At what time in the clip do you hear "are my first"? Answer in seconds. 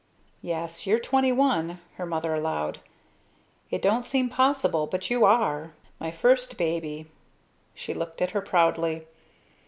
5.25-6.57